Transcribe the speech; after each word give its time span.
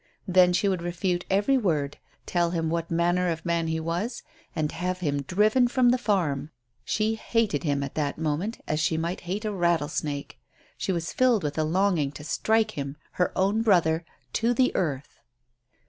Then 0.27 0.51
she 0.51 0.67
would 0.67 0.81
refute 0.81 1.25
every 1.29 1.59
word, 1.59 1.99
tell 2.25 2.49
him 2.49 2.71
what 2.71 2.89
manner 2.89 3.29
of 3.29 3.45
man 3.45 3.67
he 3.67 3.79
was, 3.79 4.23
and 4.55 4.71
have 4.71 5.01
him 5.01 5.21
driven 5.21 5.67
from 5.67 5.89
the 5.89 5.97
farm. 5.99 6.49
She 6.83 7.13
hated 7.13 7.63
him 7.63 7.83
at 7.83 7.93
that 7.93 8.17
moment 8.17 8.59
as 8.67 8.79
she 8.79 8.97
might 8.97 9.21
hate 9.29 9.45
a 9.45 9.51
rattlesnake. 9.51 10.39
She 10.75 10.91
was 10.91 11.13
filled 11.13 11.43
with 11.43 11.55
a 11.55 11.63
longing 11.63 12.11
to 12.13 12.23
strike 12.23 12.71
him, 12.71 12.97
her 13.21 13.31
own 13.37 13.61
brother, 13.61 14.03
to 14.33 14.55
the 14.55 14.75
earth. 14.75 15.19